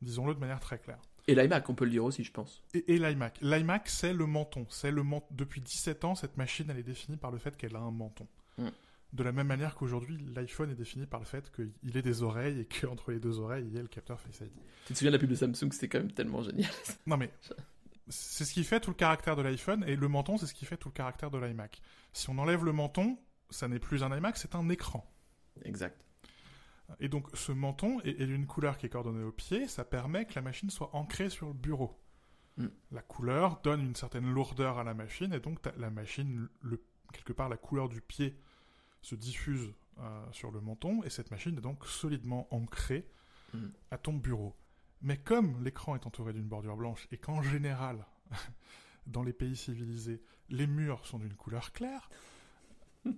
[0.00, 1.00] Disons-le de manière très claire.
[1.28, 2.62] Et l'iMac, on peut le dire aussi, je pense.
[2.72, 3.38] Et, et l'iMac.
[3.42, 4.66] L'iMac, c'est le menton.
[4.70, 7.76] C'est le ment- Depuis 17 ans, cette machine, elle est définie par le fait qu'elle
[7.76, 8.26] a un menton.
[8.58, 8.68] Mm.
[9.16, 12.60] De la même manière qu'aujourd'hui, l'iPhone est défini par le fait qu'il ait des oreilles
[12.60, 14.52] et qu'entre les deux oreilles, il y ait le capteur Face ID.
[14.86, 16.70] Tu te souviens de la pub de Samsung, c'était quand même tellement génial.
[17.06, 17.30] Non mais
[18.08, 20.64] c'est ce qui fait tout le caractère de l'iPhone et le menton c'est ce qui
[20.64, 21.80] fait tout le caractère de l'iMac.
[22.12, 23.18] Si on enlève le menton,
[23.50, 25.10] ça n'est plus un iMac, c'est un écran.
[25.64, 26.04] exact.
[27.00, 30.26] Et donc ce menton est, est d'une couleur qui est coordonnée au pied, ça permet
[30.26, 31.98] que la machine soit ancrée sur le bureau.
[32.58, 32.66] Mm.
[32.92, 37.32] La couleur donne une certaine lourdeur à la machine et donc la machine, le, quelque
[37.32, 38.36] part la couleur du pied
[39.06, 43.06] se diffuse euh, sur le menton et cette machine est donc solidement ancrée
[43.54, 43.68] Mm.
[43.90, 44.54] à ton bureau.
[45.02, 48.06] Mais comme l'écran est entouré d'une bordure blanche et qu'en général,
[49.06, 52.08] dans les pays civilisés, les murs sont d'une couleur claire,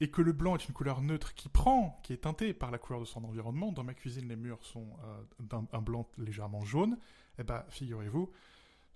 [0.00, 2.78] et que le blanc est une couleur neutre qui prend, qui est teintée par la
[2.78, 6.64] couleur de son environnement, dans ma cuisine les murs sont euh, d'un un blanc légèrement
[6.64, 6.98] jaune,
[7.38, 8.30] eh ben figurez-vous,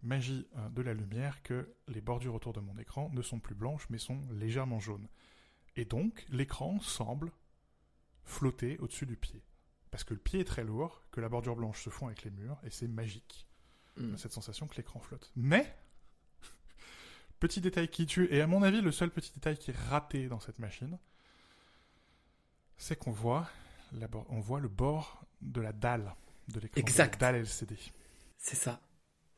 [0.03, 3.55] magie euh, de la lumière, que les bordures autour de mon écran ne sont plus
[3.55, 5.09] blanches mais sont légèrement jaunes.
[5.77, 7.33] Et donc l'écran semble
[8.25, 9.43] flotter au-dessus du pied.
[9.91, 12.31] Parce que le pied est très lourd, que la bordure blanche se fond avec les
[12.31, 13.49] murs, et c'est magique
[14.01, 14.17] Mm.
[14.17, 15.31] cette sensation que l'écran flotte.
[15.37, 15.75] Mais,
[17.41, 20.29] petit détail qui tue, et à mon avis le seul petit détail qui est raté
[20.29, 20.99] dans cette machine,
[22.77, 23.49] c'est qu'on voit,
[23.93, 26.15] la on voit le bord de la dalle
[26.49, 26.81] de l'écran.
[26.81, 27.21] Exact.
[27.21, 27.77] de la dalle LCD.
[28.39, 28.81] C'est ça.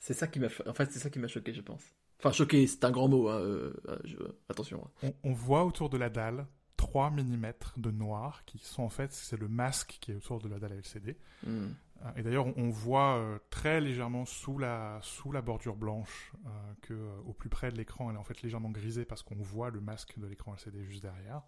[0.02, 0.48] C'est ça qui m'a.
[0.66, 1.82] En fait, c'est ça qui m'a choqué, je pense.
[2.18, 3.28] Enfin, choqué, c'est un grand mot.
[3.28, 4.16] Hein, euh, euh, je...
[4.48, 4.86] Attention.
[5.02, 9.12] On, on, voit autour de la dalle 3 mm de noir qui sont en fait
[9.12, 11.16] c'est le masque qui est autour de la dalle LCD.
[11.46, 11.68] Mm.
[12.16, 16.48] Et d'ailleurs, on voit euh, très légèrement sous la, sous la bordure blanche euh,
[16.82, 19.36] que euh, au plus près de l'écran, elle est en fait légèrement grisée parce qu'on
[19.36, 21.42] voit le masque de l'écran LCD juste derrière.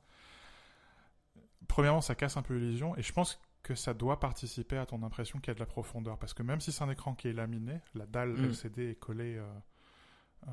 [1.66, 5.02] Premièrement, ça casse un peu l'illusion et je pense que ça doit participer à ton
[5.02, 7.28] impression qu'il y a de la profondeur parce que même si c'est un écran qui
[7.28, 8.44] est laminé, la dalle Mm.
[8.50, 9.46] LCD est collée, euh,
[10.48, 10.50] euh,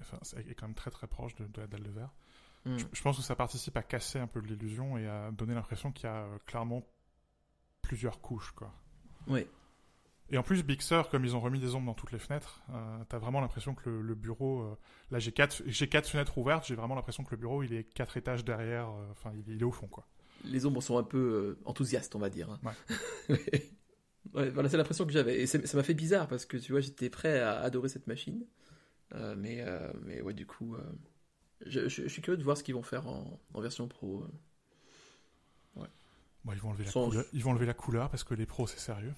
[0.00, 2.12] enfin, est quand même très très proche de, de la dalle de verre.
[2.66, 2.76] Mm.
[2.76, 5.54] Je, je pense que ça participe à casser un peu de l'illusion et à donner
[5.54, 6.82] l'impression qu'il y a euh, clairement
[7.82, 8.72] plusieurs couches quoi.
[9.26, 9.46] Oui.
[10.28, 12.60] Et en plus, Big Sur, comme ils ont remis des ombres dans toutes les fenêtres,
[12.70, 14.60] euh, t'as vraiment l'impression que le, le bureau.
[14.62, 14.76] euh,
[15.12, 17.84] là, j'ai quatre, j'ai quatre fenêtres ouvertes, j'ai vraiment l'impression que le bureau, il est
[17.84, 20.04] quatre étages derrière, enfin, il, il est au fond, quoi.
[20.44, 22.50] Les ombres sont un peu euh, enthousiastes, on va dire.
[22.50, 22.60] hein.
[23.28, 23.38] Ouais.
[24.34, 25.40] Ouais, voilà, c'est l'impression que j'avais.
[25.40, 28.44] Et ça m'a fait bizarre parce que tu vois, j'étais prêt à adorer cette machine.
[29.14, 30.80] Euh, mais, euh, mais ouais, du coup, euh,
[31.64, 34.26] je, je- je suis curieux de voir ce qu'ils vont faire en, en version pro.
[35.74, 38.46] Bon, ils vont enlever la, Sans- couleur, ils vont enlever la couleur parce que les
[38.46, 39.12] pros, c'est sérieux.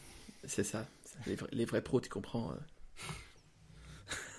[0.44, 0.86] C'est ça.
[1.26, 2.54] Les vrais, les vrais pros, tu comprends.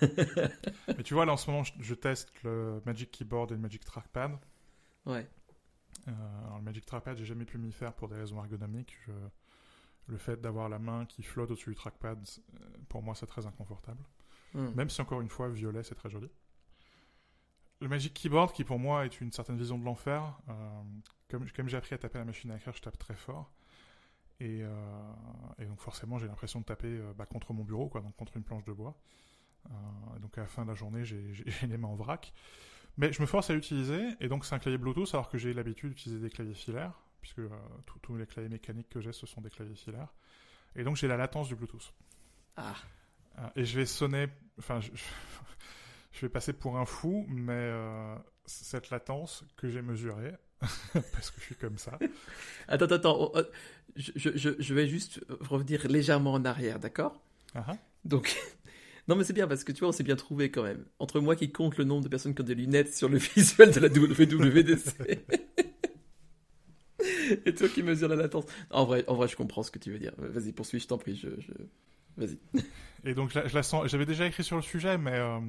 [0.00, 3.60] Mais tu vois, là, en ce moment, je, je teste le Magic Keyboard et le
[3.60, 4.32] Magic Trackpad.
[5.06, 5.26] Ouais.
[6.08, 6.12] Euh,
[6.44, 8.96] alors, le Magic Trackpad, j'ai jamais pu m'y faire pour des raisons ergonomiques.
[9.06, 9.12] Je-
[10.08, 12.18] Le fait d'avoir la main qui flotte au-dessus du trackpad,
[12.60, 14.02] euh, pour moi, c'est très inconfortable.
[14.54, 14.70] Hmm.
[14.74, 16.28] Même si encore une fois, violet, c'est très joli.
[17.80, 20.82] Le Magic Keyboard, qui pour moi est une certaine vision de l'enfer, euh,
[21.30, 23.50] comme, comme j'ai appris à taper à la machine à écrire, je tape très fort.
[24.40, 25.12] Et, euh,
[25.58, 28.36] et donc forcément, j'ai l'impression de taper euh, bah, contre mon bureau, quoi, donc contre
[28.36, 28.96] une planche de bois.
[30.16, 31.32] Et donc à la fin de la journée, j'ai
[31.68, 32.32] les mains en vrac.
[32.96, 35.52] Mais je me force à l'utiliser, et donc c'est un clavier Bluetooth, alors que j'ai
[35.54, 37.48] l'habitude d'utiliser des claviers filaires, puisque euh,
[38.02, 40.12] tous- les claviers mécaniques que j'ai, ce sont des claviers filaires.
[40.76, 41.92] Et donc j'ai la latence du Bluetooth.
[42.56, 42.74] Ah.
[43.38, 44.26] Euh, Et je vais sonner,
[44.58, 44.90] enfin, je,
[46.12, 50.34] je vais passer pour un fou, mais euh, cette latence que j'ai mesurée,
[51.12, 51.98] parce que je suis comme ça,
[52.68, 53.16] Attends, attends, attends.
[53.20, 53.42] oh, oh,
[53.96, 57.18] Je, je- vais juste revenir légèrement en arrière, d'accord?
[57.54, 57.72] Ah.
[58.04, 58.36] Donc,
[59.10, 60.84] non, mais c'est bien parce que tu vois, on s'est bien trouvé quand même.
[61.00, 63.72] Entre moi qui compte le nombre de personnes qui ont des lunettes sur le visuel
[63.72, 65.24] de la WWDC
[67.44, 68.44] et toi qui mesures la latence.
[68.70, 70.12] En vrai, en vrai, je comprends ce que tu veux dire.
[70.16, 71.16] Vas-y, poursuis, je t'en prie.
[71.16, 71.52] Je, je-
[72.16, 72.38] Vas-y.
[73.04, 73.88] et donc je la, sens.
[73.88, 75.40] J'avais déjà écrit sur le sujet, mais euh,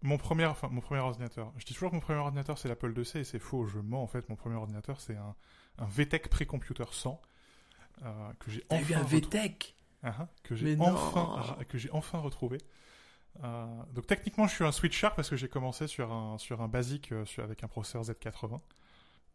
[0.00, 1.52] mon premier, enfin mon premier ordinateur.
[1.58, 3.66] Je dis toujours que mon premier ordinateur c'est l'Apple IIc et c'est faux.
[3.66, 4.26] Je mens en fait.
[4.30, 5.34] Mon premier ordinateur c'est un,
[5.76, 7.20] un VTech Pre-Computer 100
[8.02, 12.56] euh, que j'ai T'as eu un VTech ah, que j'ai enfin que j'ai enfin retrouvé.
[13.42, 16.68] Euh, donc techniquement, je suis un switcher parce que j'ai commencé sur un sur un
[16.68, 18.60] basique euh, avec un processeur Z80.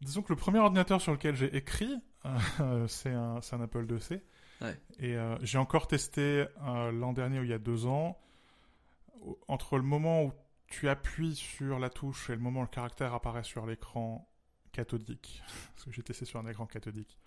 [0.00, 1.98] Disons que le premier ordinateur sur lequel j'ai écrit,
[2.60, 4.22] euh, c'est un un Apple IIc.
[4.62, 4.78] Ouais.
[4.98, 8.18] Et j'ai encore testé l'an dernier ou il y a deux ans.
[9.48, 10.32] Entre le moment où
[10.66, 14.28] tu appuies sur la touche et le moment où le caractère apparaît sur l'écran
[14.72, 15.42] cathodique,
[15.74, 17.18] parce que j'ai testé sur un écran cathodique,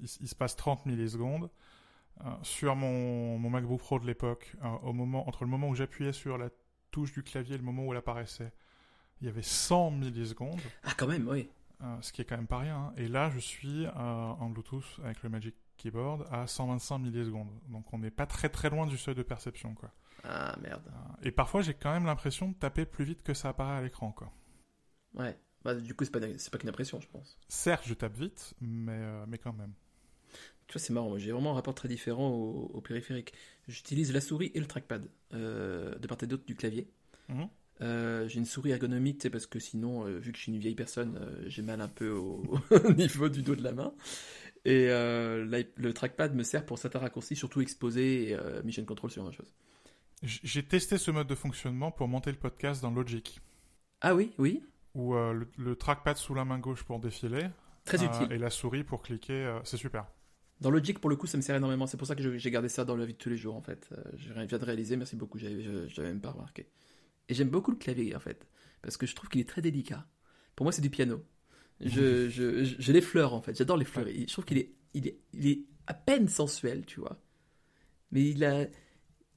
[0.00, 1.48] il, il se passe 30 millisecondes.
[2.24, 5.74] Euh, sur mon, mon MacBook Pro de l'époque, euh, au moment, entre le moment où
[5.76, 6.48] j'appuyais sur la
[6.90, 8.52] touche du clavier et le moment où elle apparaissait,
[9.20, 11.48] il y avait 100 millisecondes, Ah, quand même, oui.
[11.82, 12.76] euh, ce qui est quand même pas rien.
[12.76, 12.92] hein.
[12.96, 17.50] Et là, je suis euh, en Bluetooth avec le Magic Keyboard à 125 millisecondes.
[17.68, 19.74] Donc on n'est pas très très loin du seuil de perception.
[19.74, 19.90] Quoi.
[20.24, 20.82] Ah, merde.
[21.22, 24.10] Et parfois, j'ai quand même l'impression de taper plus vite que ça apparaît à l'écran.
[24.10, 24.32] Quoi.
[25.14, 25.38] Ouais.
[25.62, 27.38] Bah, du coup, c'est pas, c'est pas qu'une impression, je pense.
[27.48, 29.72] Certes, je tape vite, mais, euh, mais quand même.
[30.68, 31.08] Tu vois, c'est marrant.
[31.08, 33.32] moi, J'ai vraiment un rapport très différent au, au périphérique.
[33.68, 36.86] J'utilise la souris et le trackpad euh, de part et d'autre du clavier.
[37.28, 37.48] Mhm.
[37.80, 40.58] Euh, j'ai une souris ergonomique, sais, parce que sinon, euh, vu que je suis une
[40.58, 42.42] vieille personne, j'ai mal un peu au,
[42.84, 43.92] au niveau du dos de la main.
[44.64, 49.32] Et le trackpad me sert pour certains raccourcis, surtout exposé et mission control sur une
[49.32, 49.52] chose.
[50.22, 53.40] J- J'ai testé ce mode de fonctionnement pour monter le podcast dans Logic,
[54.00, 54.62] Ah oui, oui,
[54.96, 57.46] euh, le, le trackpad sous la main gauche pour défiler
[57.84, 58.26] très utile.
[58.32, 59.58] et la souris pour cliquer.
[59.64, 60.04] c'est super.
[60.60, 61.86] Dans Logic, pour le coup, ça me sert énormément.
[61.86, 63.60] C'est pour ça que j'ai gardé ça dans la vie de tous les jours, en
[63.62, 63.88] fait.
[63.92, 66.68] Euh, je viens de réaliser, merci beaucoup, j'avais- je l'avais même pas remarqué.
[67.28, 68.48] Et j'aime beaucoup le clavier, en fait,
[68.82, 70.06] parce que je trouve qu'il est très délicat.
[70.56, 71.24] Pour moi, c'est du piano.
[71.80, 71.86] Je,
[72.28, 73.56] je, je, je l'effleure, en fait.
[73.56, 74.08] J'adore les fleurs.
[74.08, 77.20] Je trouve qu'il est, il est, il est à peine sensuel, tu vois.
[78.10, 78.66] Mais il a,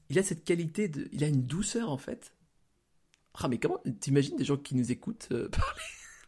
[0.10, 2.34] il a cette qualité de, il a une douceur, en fait.
[3.36, 5.82] Ah, mais comment, t'imagines des gens qui nous écoutent euh, parler,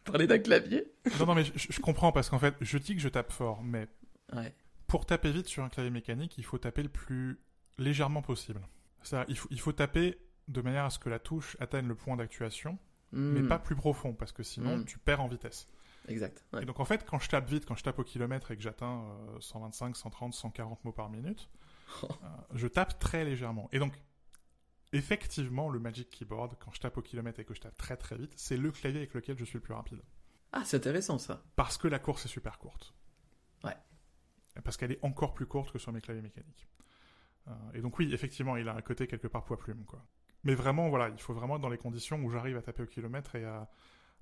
[0.04, 0.86] parler d'un clavier?
[1.18, 3.62] Non, non, mais je, je comprends parce qu'en fait, je dis que je tape fort,
[3.62, 3.88] mais
[4.34, 4.54] Ouais.
[4.86, 7.40] Pour taper vite sur un clavier mécanique, il faut taper le plus
[7.78, 8.60] légèrement possible.
[9.02, 10.18] Ça, il faut, il faut taper
[10.48, 12.78] de manière à ce que la touche atteigne le point d'actuation,
[13.12, 14.84] mais Hmm, pas plus profond, parce que sinon Mm.
[14.86, 15.68] tu perds en vitesse.
[16.08, 16.44] Exact.
[16.52, 16.62] ouais.
[16.62, 18.62] Et donc en fait, quand je tape vite, quand je tape au kilomètre et que
[18.62, 21.48] j'atteins euh, 125, 130, 140 mots par minute,
[22.02, 22.08] Euh,
[22.54, 23.68] je tape très légèrement.
[23.72, 23.92] Et donc,
[24.92, 28.16] effectivement, le Magic Keyboard, quand je tape au kilomètre et que je tape très très
[28.16, 30.00] vite, c'est le clavier avec lequel je suis le plus rapide.
[30.52, 31.42] Ah, c'est intéressant ça.
[31.56, 32.94] Parce que la course est super courte.
[34.62, 36.68] Parce qu'elle est encore plus courte que sur mes claviers mécaniques.
[37.48, 40.04] Euh, et donc oui, effectivement, il a un côté quelque part poids-plume, quoi.
[40.44, 42.86] Mais vraiment, voilà, il faut vraiment être dans les conditions où j'arrive à taper au
[42.86, 43.70] kilomètre et à,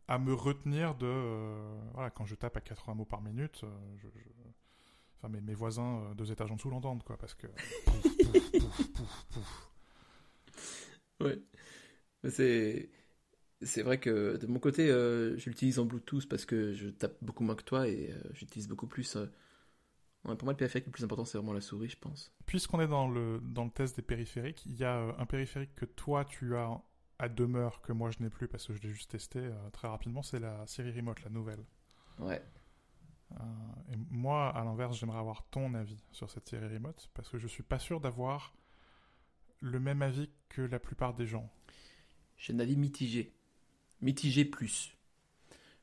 [0.09, 1.07] à me retenir de...
[1.07, 3.68] euh, voilà, quand je tape à 80 mots par minute, euh,
[5.25, 7.47] Enfin, mes, voisins deux étages en dessous l'entendent, quoi, parce que...
[7.47, 9.27] pouf, pouf, pouf,
[11.18, 11.38] pouf,
[12.29, 12.90] C'est
[13.61, 17.45] c'est vrai que de mon côté, je l'utilise en Bluetooth parce que je tape beaucoup
[17.45, 19.16] moins que toi et j'utilise beaucoup plus.
[20.25, 22.33] Ouais, pour moi, le périphérique le plus important, c'est vraiment la souris, je pense.
[22.47, 25.75] Puisqu'on est dans le, dans le test des périphériques, il y a euh, un périphérique
[25.75, 26.81] que toi tu as
[27.19, 29.89] à demeure, que moi je n'ai plus parce que je l'ai juste testé euh, très
[29.89, 31.65] rapidement, c'est la Siri Remote, la nouvelle.
[32.19, 32.43] Ouais.
[33.33, 37.39] Euh, et moi, à l'inverse, j'aimerais avoir ton avis sur cette Siri Remote parce que
[37.39, 38.55] je suis pas sûr d'avoir
[39.61, 41.51] le même avis que la plupart des gens.
[42.37, 43.33] J'ai un avis mitigé.
[44.01, 44.97] Mitigé plus.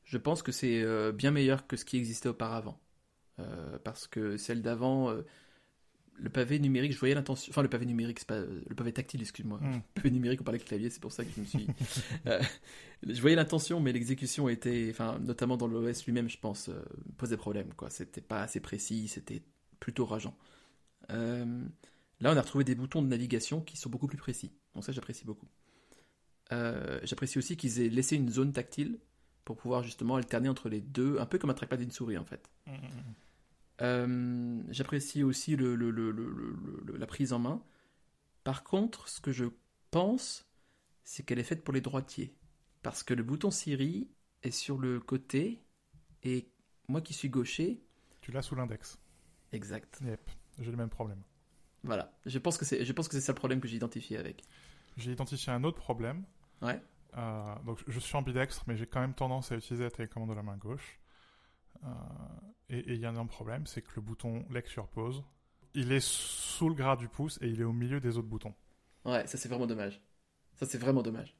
[0.04, 2.78] Je pense que c'est bien meilleur que ce qui existait auparavant.
[3.40, 5.22] Euh, parce que celle d'avant, euh,
[6.14, 7.50] le pavé numérique, je voyais l'intention.
[7.50, 8.34] Enfin, le pavé numérique, c'est pas.
[8.34, 9.58] euh, Le pavé tactile, excuse-moi.
[9.58, 9.72] Hmm.
[9.96, 11.66] Le pavé numérique, on parlait avec clavier, c'est pour ça que je me suis.
[13.06, 14.88] Je voyais l'intention, mais l'exécution était.
[14.90, 16.70] Enfin, notamment dans l'OS lui-même, je pense,
[17.16, 17.88] posait problème, quoi.
[17.88, 19.42] C'était pas assez précis, c'était
[19.80, 20.36] plutôt rageant.
[21.08, 24.52] Là, on a retrouvé des boutons de navigation qui sont beaucoup plus précis.
[24.74, 25.48] Donc, ça, j'apprécie beaucoup.
[26.50, 28.98] J'apprécie aussi qu'ils aient laissé une zone tactile
[29.46, 32.24] pour pouvoir justement alterner entre les deux, un peu comme un trackpad d'une souris en
[32.26, 32.50] fait.
[33.82, 37.62] Euh, J'apprécie aussi le, le- le- la prise en main.
[38.44, 39.46] Par contre, ce que je
[39.90, 40.46] pense,
[41.04, 42.34] c'est qu'elle est faite pour les droitiers.
[42.82, 44.08] Parce que le bouton Siri
[44.42, 45.62] est sur le côté,
[46.22, 46.48] et
[46.88, 47.82] moi qui suis gaucher,
[48.22, 48.98] Tu l'as sous l'index.
[49.52, 50.00] exact.
[50.04, 51.22] Yep, j'ai le même problème.
[51.82, 52.12] Voilà.
[52.26, 54.42] Je pense que c'est, je pense que c'est ça le problème que j'ai identifié avec.
[54.96, 56.24] J'ai identifié un autre problème.
[56.62, 56.80] Ouais.
[57.16, 60.34] Euh, donc je suis ambidextre, mais j'ai quand même tendance à utiliser la télécommande de
[60.34, 60.99] la main gauche.
[61.84, 61.88] Euh,
[62.68, 65.24] et il y a un problème, c'est que le bouton lecture pause,
[65.74, 68.54] il est sous le gras du pouce et il est au milieu des autres boutons.
[69.04, 70.00] Ouais, ça c'est vraiment dommage.
[70.54, 71.36] Ça c'est vraiment dommage.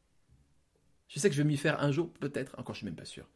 [1.09, 2.59] Je sais que je vais m'y faire un jour, peut-être.
[2.59, 3.29] Encore, je suis même pas sûr.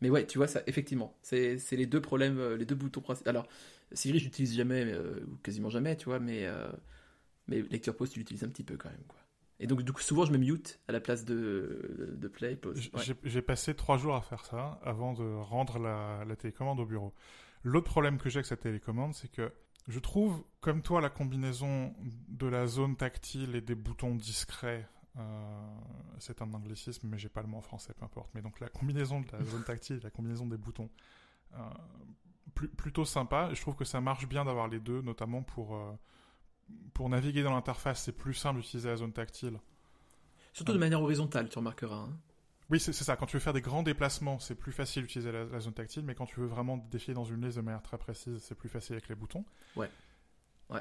[0.00, 3.30] Mais ouais, tu vois, ça, effectivement, c'est les deux problèmes, euh, les deux boutons principaux.
[3.30, 3.46] Alors,
[3.92, 6.48] Siri, je l'utilise jamais, euh, ou quasiment jamais, tu vois, mais,
[7.46, 9.21] mais lecture pause, tu l'utilises un petit peu quand même, quoi.
[9.62, 12.90] Et donc, du coup, souvent, je me mute à la place de, de play, pause.
[12.92, 13.02] Ouais.
[13.22, 17.14] J'ai passé trois jours à faire ça avant de rendre la, la télécommande au bureau.
[17.62, 19.52] L'autre problème que j'ai avec cette télécommande, c'est que
[19.86, 21.94] je trouve, comme toi, la combinaison
[22.28, 25.66] de la zone tactile et des boutons discrets, euh,
[26.18, 28.30] c'est un anglicisme, mais j'ai pas le mot en français, peu importe.
[28.34, 30.90] Mais donc la combinaison de la zone tactile et la combinaison des boutons,
[31.54, 31.58] euh,
[32.56, 33.50] plu- plutôt sympa.
[33.54, 35.92] Je trouve que ça marche bien d'avoir les deux, notamment pour, euh,
[36.94, 38.02] pour naviguer dans l'interface.
[38.04, 39.58] C'est plus simple d'utiliser la zone tactile.
[40.52, 41.96] Surtout de manière horizontale, tu remarqueras.
[41.96, 42.18] hein.
[42.70, 43.16] Oui, c'est ça.
[43.16, 46.04] Quand tu veux faire des grands déplacements, c'est plus facile d'utiliser la, la zone tactile,
[46.04, 48.68] mais quand tu veux vraiment défiler dans une liste de manière très précise, c'est plus
[48.70, 49.44] facile avec les boutons.
[49.76, 49.90] Ouais.
[50.70, 50.80] Ouais.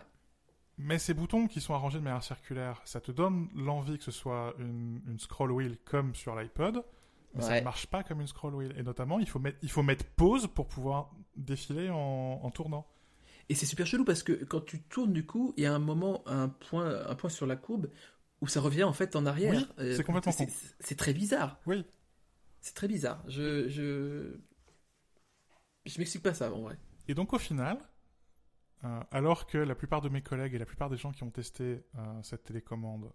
[0.77, 4.11] Mais ces boutons qui sont arrangés de manière circulaire, ça te donne l'envie que ce
[4.11, 6.83] soit une, une scroll wheel comme sur l'iPod,
[7.35, 8.73] mais ça ne marche pas comme une scroll wheel.
[8.77, 12.87] Et notamment, il faut mettre, il faut mettre pause pour pouvoir défiler en, en tournant.
[13.49, 15.79] Et c'est super chelou parce que quand tu tournes, du coup, il y a un
[15.79, 17.89] moment, un point, un point sur la courbe
[18.41, 19.53] où ça revient en fait en arrière.
[19.53, 20.51] Oui, Euh, c'est complètement c'est- con.
[20.79, 21.59] C'est très bizarre.
[21.65, 21.85] Oui.
[22.61, 23.23] C'est très bizarre.
[23.27, 23.67] Je.
[23.69, 24.37] Je,
[25.85, 26.77] je m'explique pas ça en vrai.
[27.07, 27.77] Et donc au final,
[28.83, 31.31] euh, alors que la plupart de mes collègues et la plupart des gens qui ont
[31.31, 33.11] testé euh, cette télécommande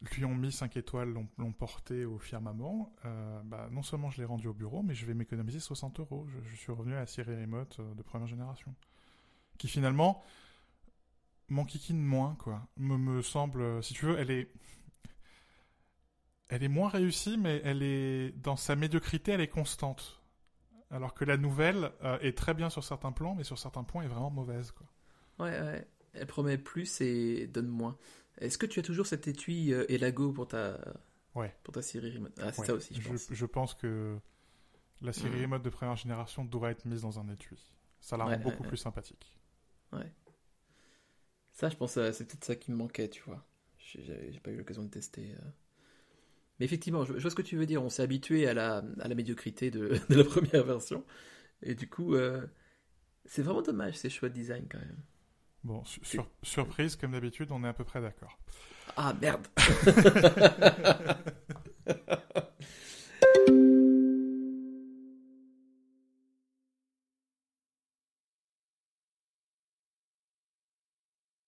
[0.00, 4.24] lui ont mis 5 étoiles, l'ont porté au firmament, euh, bah, non seulement je l'ai
[4.24, 6.26] rendu au bureau, mais je vais m'économiser 60 euros.
[6.44, 8.74] Je, suis revenu à la Siri Remote euh, de première génération.
[9.58, 10.22] Qui finalement
[11.48, 12.68] m'enquiquine moins, quoi.
[12.76, 14.52] Me, me semble, euh, si tu veux, elle est...
[16.50, 20.22] Elle est moins réussie, mais elle est dans sa médiocrité, elle est constante.
[20.90, 24.08] Alors que la nouvelle est très bien sur certains plans, mais sur certains points est
[24.08, 24.70] vraiment mauvaise.
[24.70, 24.86] Quoi.
[25.44, 25.86] Ouais, ouais.
[26.14, 27.98] Elle promet plus et donne moins.
[28.40, 30.80] Est-ce que tu as toujours cet étui euh, Elago pour ta.
[31.34, 31.54] Ouais.
[31.64, 32.32] Pour ta Siri Remote?
[32.40, 32.66] Ah, c'est Ouais.
[32.66, 33.28] ça aussi, je pense.
[33.30, 34.18] je pense que
[35.02, 35.42] la série Mhm.
[35.42, 37.72] Remote de première génération devrait être mise dans un étui.
[38.00, 39.38] Ça la rend Ouais, beaucoup ouais, plus sympathique.
[41.52, 43.46] Ça, je pense, euh, c'est peut-être ça qui me manquait, tu vois.
[43.78, 45.34] J'ai- pas eu l'occasion de tester.
[45.34, 45.50] euh.
[46.58, 47.82] Mais effectivement, je, je vois ce que tu veux dire.
[47.82, 51.04] On s'est habitué à la, à la médiocrité de, de la première version.
[51.62, 52.46] Et du coup, euh,
[53.26, 54.98] c'est vraiment dommage ces choix de design quand même.
[55.64, 58.38] Bon, su- sur- surprise, comme d'habitude, on est à peu près d'accord.
[58.96, 59.46] Ah merde